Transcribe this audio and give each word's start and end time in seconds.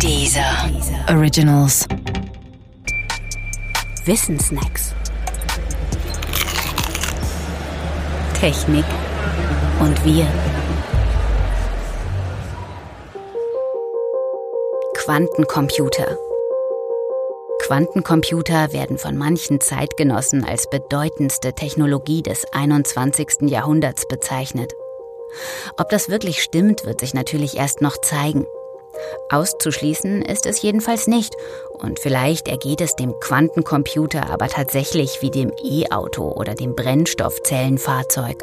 Dieser 0.00 0.70
Originals. 1.08 1.86
Wissensnacks. 4.04 4.94
Technik 8.38 8.84
und 9.80 10.04
wir. 10.04 10.26
Quantencomputer. 14.96 16.18
Quantencomputer 17.62 18.72
werden 18.72 18.98
von 18.98 19.16
manchen 19.16 19.60
Zeitgenossen 19.60 20.44
als 20.44 20.68
bedeutendste 20.68 21.54
Technologie 21.54 22.22
des 22.22 22.44
21. 22.52 23.48
Jahrhunderts 23.48 24.06
bezeichnet. 24.06 24.74
Ob 25.78 25.88
das 25.88 26.08
wirklich 26.08 26.42
stimmt, 26.42 26.84
wird 26.84 27.00
sich 27.00 27.14
natürlich 27.14 27.56
erst 27.56 27.80
noch 27.80 27.98
zeigen. 27.98 28.46
Auszuschließen 29.30 30.22
ist 30.22 30.46
es 30.46 30.62
jedenfalls 30.62 31.06
nicht. 31.06 31.34
Und 31.70 31.98
vielleicht 31.98 32.48
ergeht 32.48 32.80
es 32.80 32.96
dem 32.96 33.18
Quantencomputer 33.20 34.30
aber 34.30 34.48
tatsächlich 34.48 35.22
wie 35.22 35.30
dem 35.30 35.52
E-Auto 35.62 36.28
oder 36.28 36.54
dem 36.54 36.74
Brennstoffzellenfahrzeug. 36.74 38.42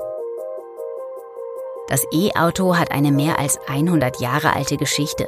Das 1.87 2.05
E-Auto 2.11 2.77
hat 2.77 2.91
eine 2.91 3.11
mehr 3.11 3.37
als 3.39 3.59
100 3.67 4.21
Jahre 4.21 4.55
alte 4.55 4.77
Geschichte. 4.77 5.27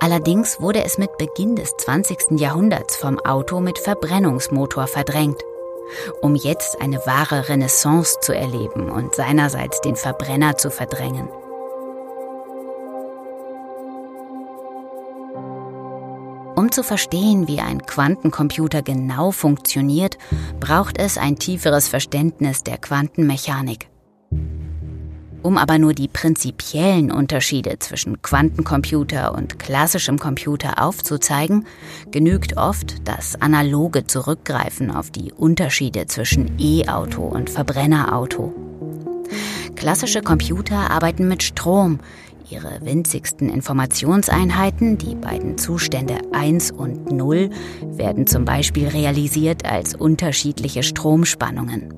Allerdings 0.00 0.60
wurde 0.60 0.84
es 0.84 0.98
mit 0.98 1.16
Beginn 1.18 1.56
des 1.56 1.76
20. 1.76 2.38
Jahrhunderts 2.40 2.96
vom 2.96 3.18
Auto 3.18 3.60
mit 3.60 3.78
Verbrennungsmotor 3.78 4.86
verdrängt, 4.86 5.42
um 6.20 6.34
jetzt 6.34 6.80
eine 6.80 7.04
wahre 7.06 7.48
Renaissance 7.48 8.18
zu 8.20 8.34
erleben 8.34 8.90
und 8.90 9.14
seinerseits 9.14 9.80
den 9.80 9.96
Verbrenner 9.96 10.56
zu 10.56 10.70
verdrängen. 10.70 11.28
Um 16.64 16.72
zu 16.72 16.82
verstehen, 16.82 17.46
wie 17.46 17.60
ein 17.60 17.84
Quantencomputer 17.84 18.80
genau 18.80 19.32
funktioniert, 19.32 20.16
braucht 20.60 20.96
es 20.96 21.18
ein 21.18 21.36
tieferes 21.36 21.88
Verständnis 21.88 22.62
der 22.62 22.78
Quantenmechanik. 22.78 23.90
Um 25.42 25.58
aber 25.58 25.76
nur 25.76 25.92
die 25.92 26.08
prinzipiellen 26.08 27.12
Unterschiede 27.12 27.78
zwischen 27.80 28.22
Quantencomputer 28.22 29.34
und 29.34 29.58
klassischem 29.58 30.18
Computer 30.18 30.82
aufzuzeigen, 30.82 31.66
genügt 32.10 32.56
oft 32.56 33.06
das 33.06 33.38
analoge 33.42 34.06
Zurückgreifen 34.06 34.90
auf 34.90 35.10
die 35.10 35.34
Unterschiede 35.34 36.06
zwischen 36.06 36.58
E-Auto 36.58 37.24
und 37.24 37.50
Verbrennerauto. 37.50 38.54
Klassische 39.76 40.22
Computer 40.22 40.90
arbeiten 40.90 41.28
mit 41.28 41.42
Strom, 41.42 42.00
Ihre 42.50 42.84
winzigsten 42.84 43.48
Informationseinheiten, 43.48 44.98
die 44.98 45.14
beiden 45.14 45.56
Zustände 45.56 46.18
1 46.32 46.72
und 46.72 47.10
0, 47.10 47.48
werden 47.82 48.26
zum 48.26 48.44
Beispiel 48.44 48.88
realisiert 48.88 49.64
als 49.64 49.94
unterschiedliche 49.94 50.82
Stromspannungen. 50.82 51.94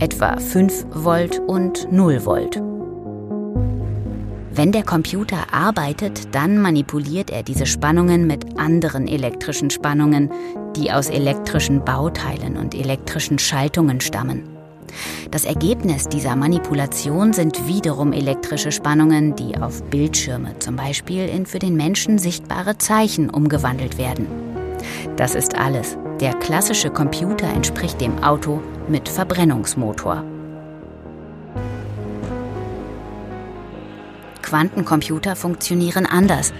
Etwa 0.00 0.38
5 0.38 0.86
Volt 0.92 1.40
und 1.46 1.92
0 1.92 2.24
Volt. 2.24 2.62
Wenn 4.50 4.72
der 4.72 4.84
Computer 4.84 5.52
arbeitet, 5.52 6.34
dann 6.34 6.58
manipuliert 6.60 7.30
er 7.30 7.42
diese 7.42 7.66
Spannungen 7.66 8.26
mit 8.26 8.58
anderen 8.58 9.06
elektrischen 9.06 9.70
Spannungen, 9.70 10.32
die 10.76 10.90
aus 10.90 11.10
elektrischen 11.10 11.84
Bauteilen 11.84 12.56
und 12.56 12.74
elektrischen 12.74 13.38
Schaltungen 13.38 14.00
stammen. 14.00 14.57
Das 15.30 15.44
Ergebnis 15.44 16.08
dieser 16.08 16.36
Manipulation 16.36 17.32
sind 17.32 17.66
wiederum 17.66 18.12
elektrische 18.12 18.72
Spannungen, 18.72 19.36
die 19.36 19.56
auf 19.56 19.82
Bildschirme 19.84 20.58
zum 20.58 20.76
Beispiel 20.76 21.28
in 21.28 21.46
für 21.46 21.58
den 21.58 21.76
Menschen 21.76 22.18
sichtbare 22.18 22.78
Zeichen 22.78 23.30
umgewandelt 23.30 23.98
werden. 23.98 24.26
Das 25.16 25.34
ist 25.34 25.56
alles. 25.56 25.96
Der 26.20 26.34
klassische 26.34 26.90
Computer 26.90 27.46
entspricht 27.46 28.00
dem 28.00 28.22
Auto 28.22 28.60
mit 28.88 29.08
Verbrennungsmotor. 29.08 30.24
Quantencomputer 34.42 35.36
funktionieren 35.36 36.06
anders, 36.06 36.54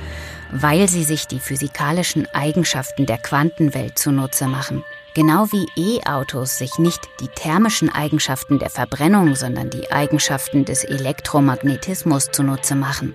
weil 0.52 0.88
sie 0.88 1.04
sich 1.04 1.26
die 1.26 1.40
physikalischen 1.40 2.26
Eigenschaften 2.34 3.06
der 3.06 3.18
Quantenwelt 3.18 3.98
zunutze 3.98 4.46
machen. 4.46 4.84
Genau 5.14 5.46
wie 5.50 5.66
E-Autos 5.76 6.58
sich 6.58 6.78
nicht 6.78 7.08
die 7.20 7.28
thermischen 7.28 7.88
Eigenschaften 7.88 8.58
der 8.58 8.70
Verbrennung, 8.70 9.34
sondern 9.34 9.70
die 9.70 9.90
Eigenschaften 9.90 10.64
des 10.64 10.84
Elektromagnetismus 10.84 12.30
zunutze 12.30 12.74
machen. 12.74 13.14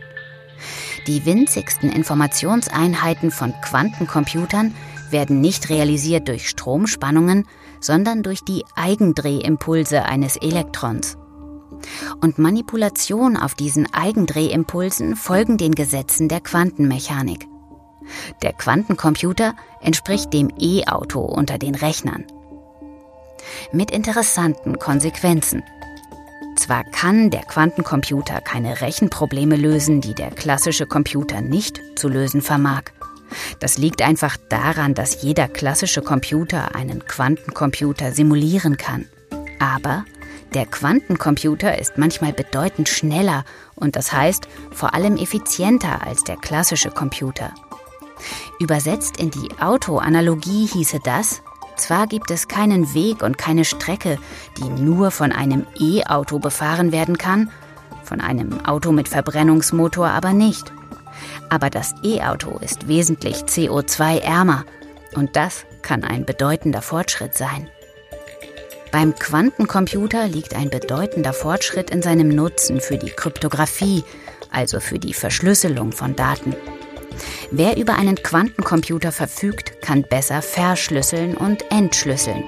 Die 1.08 1.26
winzigsten 1.26 1.92
Informationseinheiten 1.92 3.31
von 3.31 3.54
Quantencomputern 3.62 4.74
werden 5.09 5.42
nicht 5.42 5.70
realisiert 5.70 6.28
durch 6.28 6.50
Stromspannungen, 6.50 7.48
sondern 7.80 8.24
durch 8.24 8.44
die 8.44 8.64
Eigendrehimpulse 8.75 10.04
eines 10.04 10.38
Elektrons. 10.38 11.18
Und 12.22 12.40
Manipulation 12.40 13.38
auf 13.38 13.56
diesen 13.56 13.94
Eigendrehimpulsen 13.94 15.16
folgen 15.16 15.58
den 15.58 15.75
Gesetzen 15.75 16.30
der 16.30 16.42
Quantenmechanik. 16.42 17.48
Der 18.41 18.53
Quantencomputer 18.53 19.56
entspricht 19.81 20.34
dem 20.34 20.52
E-Auto 20.59 21.19
unter 21.19 21.58
den 21.58 21.75
Rechnern. 21.75 22.25
Mit 23.72 23.91
interessanten 23.91 24.80
Konsequenzen. 24.80 25.64
Zwar 26.56 26.84
kann 26.84 27.30
der 27.30 27.42
Quantencomputer 27.42 28.40
keine 28.42 28.81
Rechenprobleme 28.81 29.56
lösen, 29.56 30.02
die 30.02 30.13
der 30.13 30.31
klassische 30.31 30.86
Computer 30.86 31.42
nicht 31.42 31.81
zu 31.96 32.08
lösen 32.08 32.42
vermag. 32.42 32.84
Das 33.59 33.78
liegt 33.78 34.02
einfach 34.02 34.38
daran, 34.50 34.94
dass 34.94 35.24
jeder 35.24 35.47
klassische 35.47 36.02
Computer 36.02 36.75
einen 36.75 37.06
Quantencomputer 37.06 38.12
simulieren 38.12 38.78
kann. 38.78 39.08
Aber 39.59 40.06
der 40.53 40.68
Quantencomputer 40.68 41.80
ist 41.80 41.97
manchmal 41.97 42.31
bedeutend 42.31 42.88
schneller 42.88 43.44
und 43.75 43.96
das 43.96 44.13
heißt 44.13 44.47
vor 44.72 44.94
allem 44.94 45.18
effizienter 45.18 46.06
als 46.06 46.24
der 46.24 46.38
klassische 46.38 46.92
Computer. 46.92 47.53
Übersetzt 48.59 49.18
in 49.18 49.31
die 49.31 49.50
Autoanalogie 49.59 50.68
hieße 50.68 51.00
das, 51.03 51.41
zwar 51.75 52.08
gibt 52.08 52.31
es 52.31 52.47
keinen 52.47 52.94
Weg 52.94 53.24
und 53.24 53.38
keine 53.38 53.66
Strecke, 53.66 54.19
die 54.58 54.69
nur 54.69 55.12
von 55.12 55.31
einem 55.31 55.66
E-Auto 55.80 56.40
befahren 56.40 56.92
werden 56.92 57.18
kann, 57.18 57.52
von 58.03 58.22
einem 58.22 58.63
Auto 58.66 58.92
mit 58.92 59.08
Verbrennungsmotor 59.08 60.08
aber 60.08 60.34
nicht. 60.34 60.72
Aber 61.50 61.69
das 61.69 61.96
E-Auto 62.03 62.58
ist 62.59 62.88
wesentlich 62.88 63.38
CO2-ärmer 63.44 64.66
und 65.16 65.36
das 65.36 65.66
kann 65.81 66.03
ein 66.03 66.25
bedeutender 66.25 66.81
Fortschritt 66.81 67.36
sein. 67.36 67.69
Beim 68.92 69.16
Quantencomputer 69.16 70.28
liegt 70.28 70.56
ein 70.56 70.69
bedeutender 70.69 71.34
Fortschritt 71.34 71.90
in 71.90 72.03
seinem 72.03 72.30
Nutzen 72.30 72.80
für 72.80 72.97
die 72.97 73.09
Kryptographie, 73.09 74.03
also 74.52 74.80
für 74.80 75.00
die 75.00 75.16
Verschlüsselung 75.16 75.92
von 75.92 76.16
Daten. 76.16 76.56
Wer 77.51 77.78
über 77.78 77.96
einen 77.96 78.16
Quantencomputer 78.16 79.12
verfügt, 79.12 79.81
kann 79.81 80.03
besser 80.03 80.41
verschlüsseln 80.41 81.35
und 81.35 81.72
entschlüsseln. 81.72 82.44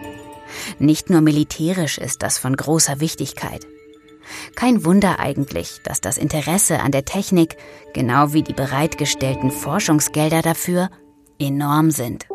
Nicht 0.80 1.10
nur 1.10 1.22
militärisch 1.22 1.98
ist 1.98 2.24
das 2.24 2.38
von 2.38 2.56
großer 2.56 3.00
Wichtigkeit. 3.00 3.68
Kein 4.56 4.86
Wunder 4.86 5.20
eigentlich, 5.20 5.82
dass 5.84 6.02
das 6.02 6.18
Interesse 6.18 6.80
an 6.80 6.92
der 6.92 7.06
Technik, 7.06 7.58
genau 7.94 8.34
wie 8.34 8.42
die 8.42 8.54
bereitgestellten 8.54 9.52
Forschungsgelder 9.52 10.42
dafür, 10.42 10.90
enorm 11.40 11.92
sind. 11.92 12.26